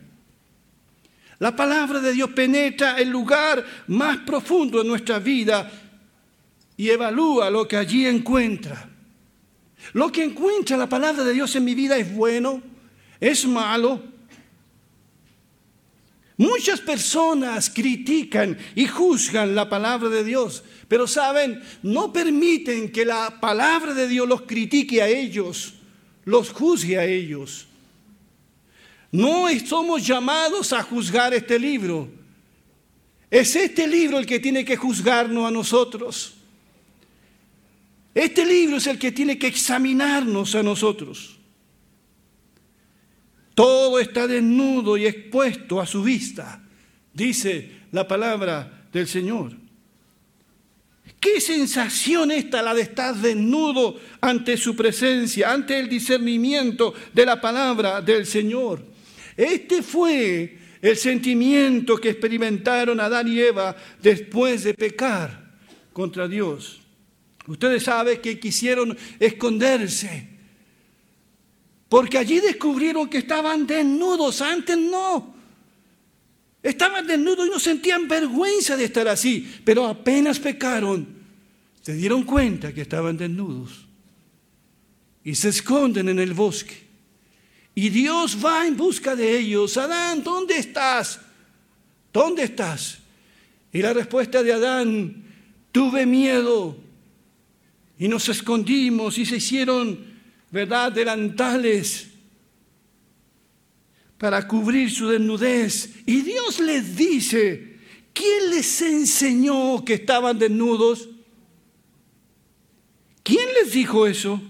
La 1.38 1.54
palabra 1.54 2.00
de 2.00 2.14
Dios 2.14 2.30
penetra 2.30 2.98
el 2.98 3.10
lugar 3.10 3.64
más 3.86 4.16
profundo 4.26 4.82
de 4.82 4.88
nuestra 4.88 5.20
vida 5.20 5.70
y 6.76 6.90
evalúa 6.90 7.48
lo 7.48 7.68
que 7.68 7.76
allí 7.76 8.08
encuentra. 8.08 8.90
Lo 9.92 10.10
que 10.10 10.24
encuentra 10.24 10.76
la 10.76 10.88
palabra 10.88 11.22
de 11.22 11.32
Dios 11.32 11.54
en 11.54 11.64
mi 11.64 11.76
vida 11.76 11.96
es 11.96 12.12
bueno, 12.12 12.60
es 13.20 13.46
malo, 13.46 14.02
Muchas 16.40 16.80
personas 16.80 17.68
critican 17.68 18.56
y 18.74 18.86
juzgan 18.86 19.54
la 19.54 19.68
palabra 19.68 20.08
de 20.08 20.24
Dios, 20.24 20.64
pero 20.88 21.06
saben, 21.06 21.62
no 21.82 22.14
permiten 22.14 22.90
que 22.90 23.04
la 23.04 23.40
palabra 23.42 23.92
de 23.92 24.08
Dios 24.08 24.26
los 24.26 24.40
critique 24.40 25.02
a 25.02 25.06
ellos, 25.06 25.74
los 26.24 26.48
juzgue 26.48 26.98
a 26.98 27.04
ellos. 27.04 27.66
No 29.12 29.48
somos 29.66 30.06
llamados 30.06 30.72
a 30.72 30.82
juzgar 30.82 31.34
este 31.34 31.58
libro. 31.58 32.08
Es 33.30 33.54
este 33.54 33.86
libro 33.86 34.16
el 34.16 34.24
que 34.24 34.40
tiene 34.40 34.64
que 34.64 34.78
juzgarnos 34.78 35.46
a 35.46 35.50
nosotros. 35.50 36.36
Este 38.14 38.46
libro 38.46 38.78
es 38.78 38.86
el 38.86 38.98
que 38.98 39.12
tiene 39.12 39.38
que 39.38 39.48
examinarnos 39.48 40.54
a 40.54 40.62
nosotros. 40.62 41.39
Todo 43.60 44.00
está 44.00 44.26
desnudo 44.26 44.96
y 44.96 45.04
expuesto 45.04 45.82
a 45.82 45.86
su 45.86 46.02
vista, 46.02 46.62
dice 47.12 47.70
la 47.92 48.08
palabra 48.08 48.86
del 48.90 49.06
Señor. 49.06 49.52
¿Qué 51.20 51.42
sensación 51.42 52.30
esta 52.30 52.62
la 52.62 52.72
de 52.72 52.80
estar 52.80 53.14
desnudo 53.14 54.00
ante 54.22 54.56
su 54.56 54.74
presencia, 54.74 55.52
ante 55.52 55.78
el 55.78 55.90
discernimiento 55.90 56.94
de 57.12 57.26
la 57.26 57.38
palabra 57.38 58.00
del 58.00 58.24
Señor? 58.24 58.82
Este 59.36 59.82
fue 59.82 60.56
el 60.80 60.96
sentimiento 60.96 61.98
que 61.98 62.08
experimentaron 62.08 62.98
Adán 62.98 63.28
y 63.28 63.40
Eva 63.40 63.76
después 64.02 64.64
de 64.64 64.72
pecar 64.72 65.50
contra 65.92 66.26
Dios. 66.26 66.80
Ustedes 67.46 67.82
saben 67.82 68.22
que 68.22 68.40
quisieron 68.40 68.96
esconderse, 69.18 70.29
porque 71.90 72.18
allí 72.18 72.38
descubrieron 72.38 73.08
que 73.10 73.18
estaban 73.18 73.66
desnudos, 73.66 74.40
antes 74.40 74.78
no. 74.78 75.34
Estaban 76.62 77.04
desnudos 77.04 77.48
y 77.48 77.50
no 77.50 77.58
sentían 77.58 78.06
vergüenza 78.06 78.76
de 78.76 78.84
estar 78.84 79.08
así, 79.08 79.60
pero 79.64 79.86
apenas 79.86 80.38
pecaron, 80.38 81.04
se 81.82 81.94
dieron 81.94 82.22
cuenta 82.22 82.72
que 82.72 82.82
estaban 82.82 83.16
desnudos 83.16 83.86
y 85.24 85.34
se 85.34 85.48
esconden 85.48 86.08
en 86.08 86.20
el 86.20 86.32
bosque. 86.32 86.86
Y 87.74 87.88
Dios 87.88 88.38
va 88.42 88.68
en 88.68 88.76
busca 88.76 89.16
de 89.16 89.38
ellos. 89.38 89.76
Adán, 89.76 90.22
¿dónde 90.22 90.58
estás? 90.58 91.20
¿Dónde 92.12 92.44
estás? 92.44 92.98
Y 93.72 93.82
la 93.82 93.92
respuesta 93.92 94.44
de 94.44 94.52
Adán, 94.52 95.24
tuve 95.72 96.06
miedo. 96.06 96.76
Y 97.98 98.06
nos 98.06 98.28
escondimos 98.28 99.18
y 99.18 99.26
se 99.26 99.38
hicieron, 99.38 100.09
¿verdad?, 100.50 100.92
delantales 100.92 102.08
para 104.20 104.46
cubrir 104.46 104.90
su 104.90 105.08
desnudez. 105.08 105.90
Y 106.04 106.20
Dios 106.20 106.60
les 106.60 106.94
dice, 106.94 107.78
¿quién 108.12 108.50
les 108.50 108.82
enseñó 108.82 109.82
que 109.84 109.94
estaban 109.94 110.38
desnudos? 110.38 111.08
¿Quién 113.22 113.46
les 113.60 113.72
dijo 113.72 114.06
eso? 114.06 114.40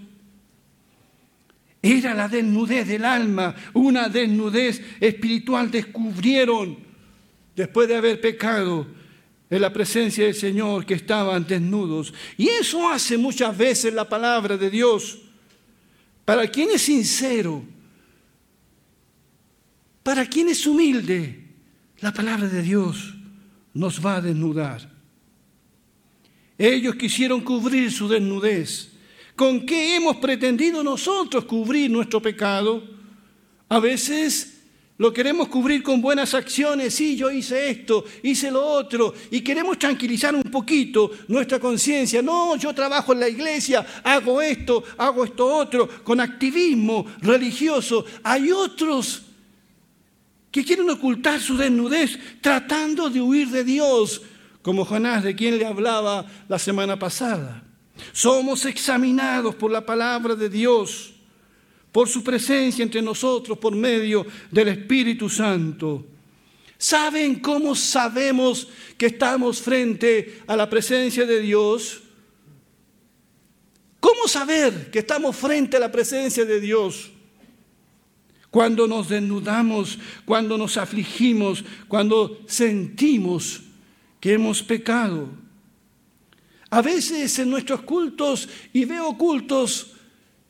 Era 1.81 2.13
la 2.13 2.27
desnudez 2.27 2.87
del 2.87 3.05
alma, 3.05 3.55
una 3.73 4.09
desnudez 4.09 4.81
espiritual. 4.99 5.71
Descubrieron, 5.71 6.77
después 7.55 7.87
de 7.87 7.95
haber 7.95 8.19
pecado, 8.19 8.87
en 9.49 9.61
la 9.61 9.73
presencia 9.73 10.25
del 10.25 10.35
Señor, 10.35 10.85
que 10.85 10.93
estaban 10.93 11.45
desnudos. 11.47 12.13
Y 12.37 12.47
eso 12.47 12.89
hace 12.89 13.17
muchas 13.17 13.57
veces 13.57 13.93
la 13.93 14.07
palabra 14.07 14.57
de 14.57 14.69
Dios. 14.69 15.19
Para 16.25 16.47
quien 16.47 16.69
es 16.71 16.83
sincero, 16.83 17.63
para 20.03 20.25
quien 20.25 20.49
es 20.49 20.65
humilde, 20.65 21.47
la 21.99 22.13
palabra 22.13 22.47
de 22.47 22.61
Dios 22.61 23.13
nos 23.73 24.03
va 24.03 24.17
a 24.17 24.21
desnudar. 24.21 24.89
Ellos 26.57 26.95
quisieron 26.95 27.41
cubrir 27.41 27.91
su 27.91 28.07
desnudez 28.07 28.91
¿Con 29.41 29.65
qué 29.65 29.95
hemos 29.95 30.17
pretendido 30.17 30.83
nosotros 30.83 31.45
cubrir 31.45 31.89
nuestro 31.89 32.21
pecado? 32.21 32.83
A 33.69 33.79
veces 33.79 34.60
lo 35.01 35.11
queremos 35.11 35.47
cubrir 35.47 35.81
con 35.81 35.99
buenas 35.99 36.35
acciones. 36.35 36.93
Sí, 36.93 37.15
yo 37.15 37.31
hice 37.31 37.71
esto, 37.71 38.05
hice 38.21 38.51
lo 38.51 38.63
otro. 38.63 39.15
Y 39.31 39.41
queremos 39.41 39.79
tranquilizar 39.79 40.35
un 40.35 40.43
poquito 40.43 41.09
nuestra 41.27 41.59
conciencia. 41.59 42.21
No, 42.21 42.55
yo 42.55 42.71
trabajo 42.71 43.11
en 43.11 43.21
la 43.21 43.27
iglesia, 43.27 43.83
hago 44.03 44.43
esto, 44.43 44.83
hago 44.99 45.25
esto 45.25 45.55
otro, 45.55 45.89
con 46.03 46.19
activismo 46.19 47.07
religioso. 47.19 48.05
Hay 48.21 48.51
otros 48.51 49.23
que 50.51 50.63
quieren 50.63 50.87
ocultar 50.87 51.39
su 51.39 51.57
desnudez 51.57 52.19
tratando 52.39 53.09
de 53.09 53.21
huir 53.21 53.49
de 53.49 53.63
Dios, 53.63 54.21
como 54.61 54.85
Jonás, 54.85 55.23
de 55.23 55.35
quien 55.35 55.57
le 55.57 55.65
hablaba 55.65 56.27
la 56.47 56.59
semana 56.59 56.99
pasada. 56.99 57.63
Somos 58.11 58.65
examinados 58.65 59.55
por 59.55 59.71
la 59.71 59.83
palabra 59.83 60.35
de 60.35 60.47
Dios, 60.47 61.15
por 61.91 62.07
su 62.07 62.23
presencia 62.23 62.83
entre 62.83 63.01
nosotros, 63.01 63.57
por 63.57 63.75
medio 63.75 64.25
del 64.49 64.69
Espíritu 64.69 65.29
Santo. 65.29 66.05
¿Saben 66.77 67.35
cómo 67.35 67.75
sabemos 67.75 68.67
que 68.97 69.07
estamos 69.07 69.61
frente 69.61 70.41
a 70.47 70.55
la 70.55 70.69
presencia 70.69 71.25
de 71.25 71.39
Dios? 71.39 72.01
¿Cómo 73.99 74.27
saber 74.27 74.89
que 74.89 74.99
estamos 74.99 75.35
frente 75.35 75.77
a 75.77 75.79
la 75.79 75.91
presencia 75.91 76.43
de 76.43 76.59
Dios? 76.59 77.11
Cuando 78.49 78.87
nos 78.87 79.09
desnudamos, 79.09 79.99
cuando 80.25 80.57
nos 80.57 80.75
afligimos, 80.77 81.63
cuando 81.87 82.41
sentimos 82.47 83.61
que 84.19 84.33
hemos 84.33 84.63
pecado. 84.63 85.29
A 86.69 86.81
veces 86.81 87.37
en 87.37 87.49
nuestros 87.49 87.81
cultos, 87.81 88.49
y 88.73 88.85
veo 88.85 89.17
cultos 89.17 89.91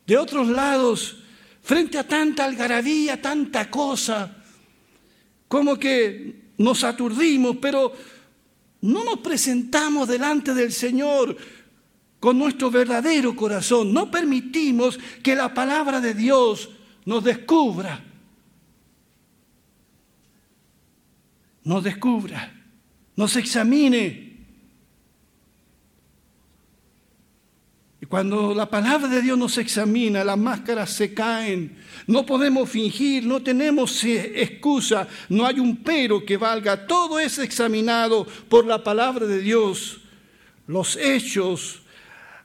de 0.07 0.17
otros 0.17 0.47
lados, 0.47 1.20
frente 1.61 1.97
a 1.97 2.07
tanta 2.07 2.45
algarabía, 2.45 3.21
tanta 3.21 3.69
cosa, 3.69 4.37
como 5.47 5.77
que 5.77 6.53
nos 6.57 6.83
aturdimos, 6.83 7.57
pero 7.61 7.93
no 8.81 9.03
nos 9.03 9.19
presentamos 9.19 10.07
delante 10.07 10.53
del 10.53 10.71
Señor 10.71 11.37
con 12.19 12.37
nuestro 12.37 12.71
verdadero 12.71 13.35
corazón. 13.35 13.93
No 13.93 14.09
permitimos 14.09 14.99
que 15.23 15.35
la 15.35 15.53
palabra 15.53 15.99
de 15.99 16.13
Dios 16.13 16.69
nos 17.05 17.23
descubra. 17.23 18.05
Nos 21.63 21.83
descubra, 21.83 22.53
nos 23.15 23.35
examine 23.35 24.30
Cuando 28.11 28.53
la 28.53 28.69
palabra 28.69 29.07
de 29.07 29.21
Dios 29.21 29.37
nos 29.37 29.57
examina, 29.57 30.21
las 30.25 30.37
máscaras 30.37 30.89
se 30.89 31.13
caen. 31.13 31.77
No 32.07 32.25
podemos 32.25 32.69
fingir, 32.69 33.25
no 33.25 33.41
tenemos 33.41 34.03
eh, 34.03 34.33
excusa, 34.35 35.07
no 35.29 35.45
hay 35.45 35.61
un 35.61 35.77
pero 35.77 36.25
que 36.25 36.35
valga. 36.35 36.85
Todo 36.85 37.17
es 37.21 37.39
examinado 37.39 38.27
por 38.49 38.65
la 38.65 38.83
palabra 38.83 39.25
de 39.25 39.39
Dios. 39.39 40.01
Los 40.67 40.97
hechos, 40.97 41.83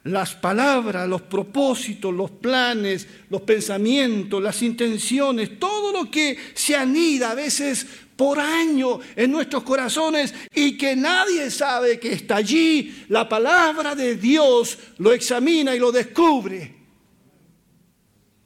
las 0.05 0.35
palabras, 0.35 1.05
los 1.09 1.23
propósitos, 1.23 2.13
los 2.13 2.31
planes, 2.31 3.05
los 3.29 3.41
pensamientos, 3.41 4.41
las 4.41 4.61
intenciones, 4.61 5.59
todo 5.59 5.91
lo 5.91 6.09
que 6.09 6.37
se 6.53 6.77
anida 6.77 7.31
a 7.31 7.35
veces 7.35 8.06
por 8.17 8.39
año 8.39 8.99
en 9.15 9.31
nuestros 9.31 9.63
corazones 9.63 10.33
y 10.53 10.75
que 10.75 10.95
nadie 10.95 11.49
sabe 11.51 11.99
que 11.99 12.11
está 12.11 12.37
allí. 12.37 13.05
La 13.09 13.29
palabra 13.29 13.95
de 13.95 14.15
Dios 14.15 14.77
lo 14.97 15.13
examina 15.13 15.75
y 15.75 15.79
lo 15.79 15.91
descubre. 15.91 16.75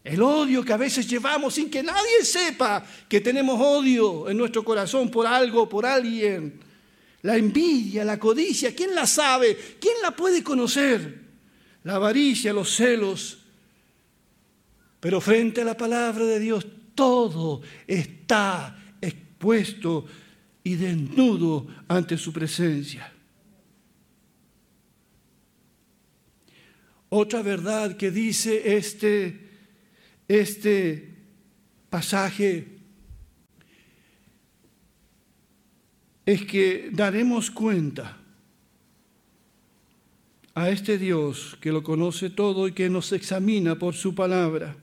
El 0.03 0.21
odio 0.21 0.63
que 0.63 0.73
a 0.73 0.77
veces 0.77 1.07
llevamos 1.07 1.53
sin 1.53 1.69
que 1.69 1.81
nadie 1.81 2.23
sepa 2.23 2.86
que 3.07 3.21
tenemos 3.21 3.60
odio 3.60 4.29
en 4.29 4.38
nuestro 4.38 4.63
corazón 4.63 5.10
por 5.10 5.25
algo, 5.25 5.69
por 5.69 5.86
alguien. 5.86 6.60
La 7.21 7.38
envidia, 7.38 8.03
la 8.03 8.19
codicia, 8.19 8.75
¿quién 8.75 8.93
la 8.93 9.07
sabe? 9.07 9.77
¿Quién 9.79 9.95
la 10.01 10.12
puede 10.12 10.43
conocer? 10.43 11.21
La 11.84 11.95
avaricia, 11.95 12.51
los 12.51 12.75
celos. 12.75 13.38
Pero 14.99 15.21
frente 15.21 15.62
a 15.62 15.65
la 15.65 15.77
palabra 15.77 16.25
de 16.25 16.39
Dios, 16.39 16.65
todo 16.95 17.62
está 17.88 18.80
puesto 19.41 20.06
y 20.63 20.75
desnudo 20.75 21.67
ante 21.88 22.17
su 22.17 22.32
presencia. 22.32 23.12
Otra 27.10 27.41
verdad 27.41 27.97
que 27.97 28.12
dice 28.12 28.77
este, 28.77 29.49
este 30.30 31.13
pasaje 31.89 32.77
es 36.25 36.45
que 36.45 36.89
daremos 36.93 37.51
cuenta 37.51 38.17
a 40.54 40.69
este 40.69 40.97
Dios 40.97 41.58
que 41.60 41.71
lo 41.71 41.84
conoce 41.84 42.30
todo 42.30 42.67
y 42.67 42.73
que 42.73 42.89
nos 42.89 43.12
examina 43.12 43.77
por 43.77 43.95
su 43.95 44.15
palabra 44.15 44.77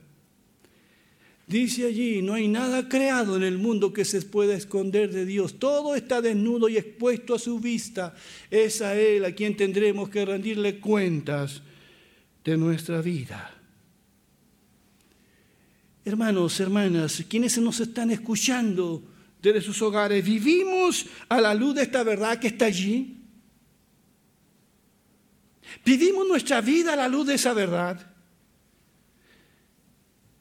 Dice 1.49 1.87
allí, 1.87 2.21
no 2.21 2.35
hay 2.35 2.47
nada 2.47 2.87
creado 2.87 3.35
en 3.35 3.41
el 3.41 3.57
mundo 3.57 3.91
que 3.91 4.05
se 4.05 4.21
pueda 4.21 4.53
esconder 4.53 5.11
de 5.11 5.25
Dios. 5.25 5.57
Todo 5.57 5.95
está 5.95 6.21
desnudo 6.21 6.69
y 6.69 6.77
expuesto 6.77 7.33
a 7.33 7.39
su 7.39 7.59
vista. 7.59 8.13
Es 8.51 8.83
a 8.83 8.95
Él 8.95 9.25
a 9.25 9.33
quien 9.33 9.57
tendremos 9.57 10.09
que 10.09 10.23
rendirle 10.23 10.79
cuentas 10.79 11.63
de 12.43 12.55
nuestra 12.55 13.01
vida. 13.01 13.51
Hermanos, 16.05 16.59
hermanas, 16.59 17.25
quienes 17.27 17.57
nos 17.57 17.79
están 17.79 18.11
escuchando 18.11 19.01
desde 19.41 19.61
sus 19.61 19.81
hogares, 19.81 20.23
¿vivimos 20.23 21.07
a 21.29 21.41
la 21.41 21.55
luz 21.55 21.73
de 21.73 21.81
esta 21.81 22.03
verdad 22.03 22.37
que 22.37 22.49
está 22.49 22.65
allí? 22.65 23.17
¿Vivimos 25.83 26.27
nuestra 26.27 26.61
vida 26.61 26.93
a 26.93 26.95
la 26.95 27.07
luz 27.07 27.25
de 27.25 27.33
esa 27.33 27.55
verdad? 27.55 28.05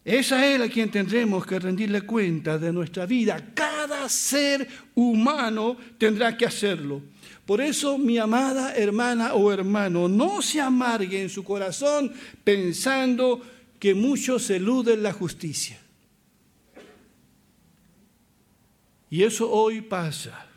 Es 0.08 0.32
a 0.32 0.46
Él 0.46 0.62
a 0.62 0.70
quien 0.70 0.90
tendremos 0.90 1.44
que 1.44 1.58
rendirle 1.58 2.00
cuenta 2.00 2.56
de 2.56 2.72
nuestra 2.72 3.04
vida. 3.04 3.52
Cada 3.52 4.08
ser 4.08 4.66
humano 4.94 5.76
tendrá 5.98 6.34
que 6.34 6.46
hacerlo. 6.46 7.02
Por 7.44 7.60
eso, 7.60 7.98
mi 7.98 8.16
amada 8.16 8.74
hermana 8.74 9.34
o 9.34 9.52
hermano, 9.52 10.08
no 10.08 10.40
se 10.40 10.62
amargue 10.62 11.20
en 11.20 11.28
su 11.28 11.44
corazón 11.44 12.10
pensando 12.42 13.42
que 13.78 13.94
muchos 13.94 14.48
eluden 14.48 15.02
la 15.02 15.12
justicia. 15.12 15.78
Y 19.10 19.24
eso 19.24 19.50
hoy 19.50 19.82
pasa. 19.82 20.47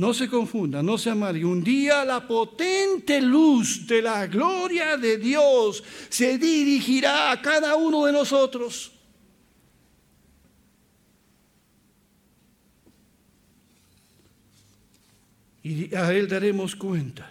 No 0.00 0.14
se 0.14 0.30
confunda, 0.30 0.82
no 0.82 0.96
se 0.96 1.10
amargue. 1.10 1.44
Un 1.44 1.62
día 1.62 2.06
la 2.06 2.26
potente 2.26 3.20
luz 3.20 3.86
de 3.86 4.00
la 4.00 4.26
gloria 4.26 4.96
de 4.96 5.18
Dios 5.18 5.84
se 6.08 6.38
dirigirá 6.38 7.30
a 7.30 7.42
cada 7.42 7.76
uno 7.76 8.06
de 8.06 8.12
nosotros. 8.12 8.92
Y 15.62 15.94
a 15.94 16.10
Él 16.14 16.26
daremos 16.26 16.74
cuenta. 16.74 17.30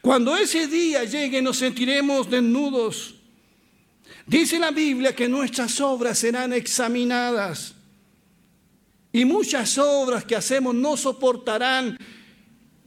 Cuando 0.00 0.36
ese 0.36 0.68
día 0.68 1.02
llegue 1.02 1.42
nos 1.42 1.56
sentiremos 1.56 2.30
desnudos. 2.30 3.16
Dice 4.24 4.60
la 4.60 4.70
Biblia 4.70 5.16
que 5.16 5.28
nuestras 5.28 5.80
obras 5.80 6.16
serán 6.16 6.52
examinadas 6.52 7.75
y 9.16 9.24
muchas 9.24 9.78
obras 9.78 10.26
que 10.26 10.36
hacemos 10.36 10.74
no 10.74 10.94
soportarán 10.94 11.96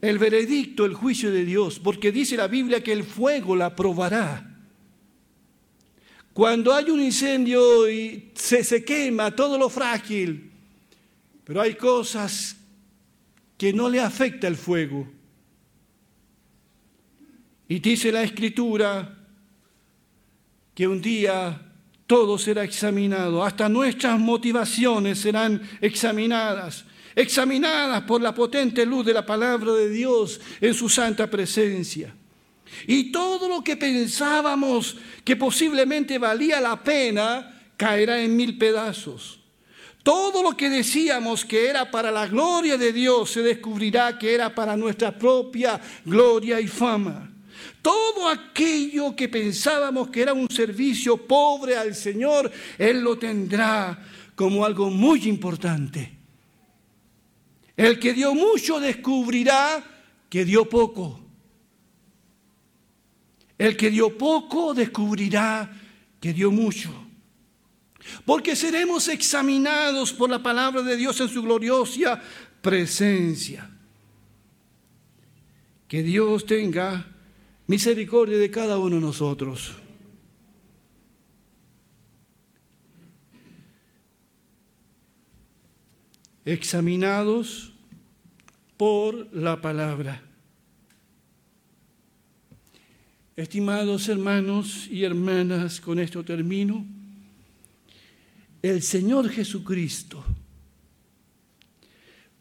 el 0.00 0.16
veredicto, 0.16 0.84
el 0.84 0.94
juicio 0.94 1.32
de 1.32 1.44
Dios, 1.44 1.80
porque 1.80 2.12
dice 2.12 2.36
la 2.36 2.46
Biblia 2.46 2.84
que 2.84 2.92
el 2.92 3.02
fuego 3.02 3.56
la 3.56 3.74
probará. 3.74 4.48
Cuando 6.32 6.72
hay 6.72 6.88
un 6.88 7.02
incendio 7.02 7.90
y 7.90 8.30
se, 8.36 8.62
se 8.62 8.84
quema 8.84 9.34
todo 9.34 9.58
lo 9.58 9.68
frágil, 9.68 10.52
pero 11.42 11.62
hay 11.62 11.74
cosas 11.74 12.54
que 13.58 13.72
no 13.72 13.88
le 13.88 13.98
afecta 13.98 14.46
el 14.46 14.54
fuego. 14.54 15.10
Y 17.66 17.80
dice 17.80 18.12
la 18.12 18.22
escritura 18.22 19.18
que 20.76 20.86
un 20.86 21.02
día 21.02 21.69
todo 22.10 22.36
será 22.38 22.64
examinado, 22.64 23.44
hasta 23.44 23.68
nuestras 23.68 24.18
motivaciones 24.18 25.20
serán 25.20 25.62
examinadas, 25.80 26.84
examinadas 27.14 28.02
por 28.02 28.20
la 28.20 28.34
potente 28.34 28.84
luz 28.84 29.06
de 29.06 29.14
la 29.14 29.24
palabra 29.24 29.74
de 29.74 29.88
Dios 29.88 30.40
en 30.60 30.74
su 30.74 30.88
santa 30.88 31.30
presencia. 31.30 32.12
Y 32.88 33.12
todo 33.12 33.48
lo 33.48 33.62
que 33.62 33.76
pensábamos 33.76 34.96
que 35.22 35.36
posiblemente 35.36 36.18
valía 36.18 36.60
la 36.60 36.82
pena 36.82 37.70
caerá 37.76 38.20
en 38.20 38.34
mil 38.34 38.58
pedazos. 38.58 39.38
Todo 40.02 40.42
lo 40.42 40.56
que 40.56 40.68
decíamos 40.68 41.44
que 41.44 41.68
era 41.68 41.92
para 41.92 42.10
la 42.10 42.26
gloria 42.26 42.76
de 42.76 42.92
Dios 42.92 43.30
se 43.30 43.42
descubrirá 43.42 44.18
que 44.18 44.34
era 44.34 44.52
para 44.52 44.76
nuestra 44.76 45.16
propia 45.16 45.80
gloria 46.04 46.60
y 46.60 46.66
fama. 46.66 47.29
Todo 47.82 48.28
aquello 48.28 49.16
que 49.16 49.28
pensábamos 49.28 50.10
que 50.10 50.22
era 50.22 50.34
un 50.34 50.48
servicio 50.50 51.16
pobre 51.16 51.76
al 51.76 51.94
Señor, 51.94 52.50
Él 52.76 53.00
lo 53.00 53.18
tendrá 53.18 53.98
como 54.34 54.64
algo 54.64 54.90
muy 54.90 55.28
importante. 55.28 56.18
El 57.76 57.98
que 57.98 58.12
dio 58.12 58.34
mucho 58.34 58.78
descubrirá 58.78 59.82
que 60.28 60.44
dio 60.44 60.68
poco. 60.68 61.20
El 63.56 63.76
que 63.76 63.90
dio 63.90 64.16
poco 64.16 64.74
descubrirá 64.74 65.70
que 66.20 66.32
dio 66.32 66.50
mucho. 66.50 66.90
Porque 68.24 68.56
seremos 68.56 69.08
examinados 69.08 70.12
por 70.12 70.28
la 70.28 70.42
palabra 70.42 70.82
de 70.82 70.96
Dios 70.96 71.20
en 71.20 71.28
su 71.28 71.42
gloriosa 71.42 72.20
presencia. 72.60 73.70
Que 75.88 76.02
Dios 76.02 76.46
tenga 76.46 77.06
misericordia 77.70 78.36
de 78.36 78.50
cada 78.50 78.78
uno 78.78 78.96
de 78.96 79.00
nosotros. 79.00 79.76
Examinados 86.44 87.72
por 88.76 89.32
la 89.32 89.60
palabra. 89.60 90.20
Estimados 93.36 94.08
hermanos 94.08 94.88
y 94.88 95.04
hermanas, 95.04 95.80
con 95.80 96.00
esto 96.00 96.24
termino. 96.24 96.84
El 98.62 98.82
Señor 98.82 99.28
Jesucristo 99.28 100.24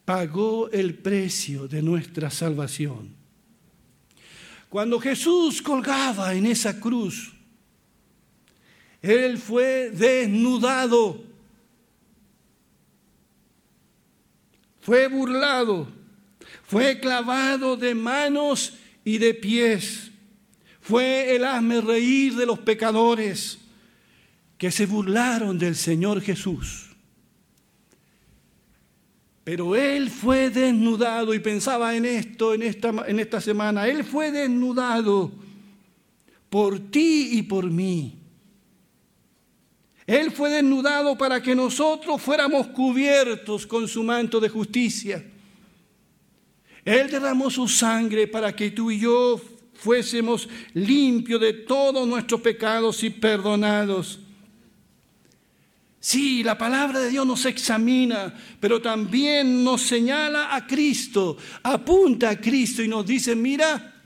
pagó 0.06 0.72
el 0.72 0.96
precio 0.96 1.68
de 1.68 1.84
nuestra 1.84 2.32
salvación. 2.32 3.19
Cuando 4.70 5.00
Jesús 5.00 5.64
colgaba 5.64 6.36
en 6.36 6.46
esa 6.46 6.80
cruz, 6.80 7.34
Él 9.02 9.40
fue 9.40 9.90
desnudado, 9.90 11.24
fue 14.80 15.08
burlado, 15.08 15.88
fue 16.64 17.00
clavado 17.00 17.78
de 17.78 17.96
manos 17.96 18.78
y 19.04 19.18
de 19.18 19.34
pies, 19.34 20.12
fue 20.82 21.36
el 21.36 21.46
hazme 21.46 21.82
reír 21.82 22.36
de 22.36 22.46
los 22.46 22.60
pecadores 22.60 23.58
que 24.60 24.70
se 24.70 24.86
burlaron 24.86 25.58
del 25.58 25.76
Señor 25.76 26.22
Jesús. 26.22 26.89
Pero 29.50 29.76
él 29.76 30.12
fue 30.12 30.52
desnudado 30.52 31.34
y 31.34 31.40
pensaba 31.40 31.96
en 31.96 32.06
esto 32.06 32.54
en 32.54 32.62
esta, 32.62 32.94
en 33.08 33.20
esta 33.20 33.42
semana. 33.42 33.88
Él 33.88 34.04
fue 34.04 34.32
desnudado 34.32 35.32
por 36.52 36.78
ti 36.92 37.30
y 37.32 37.42
por 37.42 37.66
mí. 37.66 38.14
Él 40.06 40.30
fue 40.30 40.52
desnudado 40.52 41.18
para 41.18 41.42
que 41.42 41.56
nosotros 41.56 42.22
fuéramos 42.22 42.68
cubiertos 42.68 43.66
con 43.66 43.88
su 43.88 44.04
manto 44.04 44.40
de 44.40 44.50
justicia. 44.50 45.26
Él 46.86 47.10
derramó 47.10 47.50
su 47.50 47.68
sangre 47.68 48.28
para 48.28 48.56
que 48.56 48.70
tú 48.70 48.92
y 48.92 49.00
yo 49.00 49.42
fuésemos 49.74 50.48
limpios 50.76 51.42
de 51.42 51.54
todos 51.54 52.08
nuestros 52.08 52.40
pecados 52.42 53.04
y 53.04 53.10
perdonados. 53.10 54.20
Sí, 56.02 56.44
la 56.44 56.58
palabra 56.58 57.00
de 57.00 57.10
Dios 57.10 57.28
nos 57.28 57.46
examina, 57.46 58.34
pero 58.60 58.82
también 58.82 59.64
nos 59.64 59.82
señala 59.82 60.56
a 60.56 60.66
Cristo, 60.66 61.38
apunta 61.62 62.30
a 62.30 62.40
Cristo 62.40 62.82
y 62.82 62.88
nos 62.88 63.06
dice, 63.06 63.36
mira, 63.36 64.02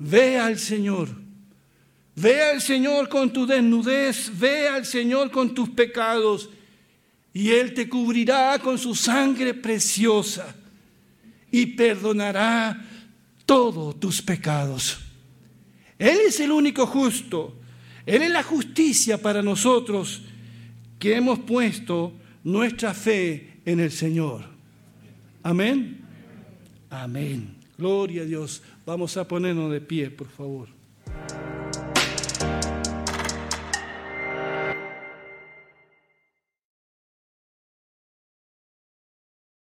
ve 0.00 0.36
al 0.36 0.58
Señor, 0.58 1.08
ve 2.16 2.42
al 2.42 2.60
Señor 2.60 3.08
con 3.08 3.32
tu 3.32 3.46
desnudez, 3.46 4.36
ve 4.36 4.68
al 4.68 4.84
Señor 4.84 5.30
con 5.30 5.54
tus 5.54 5.68
pecados, 5.70 6.50
y 7.32 7.50
Él 7.50 7.72
te 7.72 7.88
cubrirá 7.88 8.58
con 8.58 8.76
su 8.76 8.94
sangre 8.94 9.54
preciosa 9.54 10.56
y 11.52 11.66
perdonará 11.66 12.84
todos 13.44 14.00
tus 14.00 14.20
pecados. 14.22 14.98
Él 15.98 16.18
es 16.26 16.40
el 16.40 16.50
único 16.50 16.84
justo, 16.84 17.54
Él 18.04 18.22
es 18.22 18.30
la 18.30 18.42
justicia 18.42 19.22
para 19.22 19.40
nosotros 19.40 20.22
que 20.98 21.16
hemos 21.16 21.38
puesto 21.40 22.12
nuestra 22.44 22.94
fe 22.94 23.60
en 23.64 23.80
el 23.80 23.90
Señor. 23.90 24.44
Amén. 25.42 26.00
Amén. 26.90 27.56
Gloria 27.76 28.22
a 28.22 28.24
Dios. 28.24 28.62
Vamos 28.84 29.16
a 29.16 29.26
ponernos 29.26 29.70
de 29.70 29.80
pie, 29.80 30.10
por 30.10 30.28
favor. 30.28 30.75